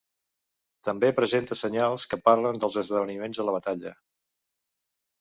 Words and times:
També 0.89 1.11
presenta 1.19 1.59
senyals 1.61 2.07
que 2.15 2.21
parlen 2.31 2.59
dels 2.65 2.81
esdeveniments 2.85 3.45
a 3.45 3.49
la 3.51 3.57
batalla. 3.61 3.97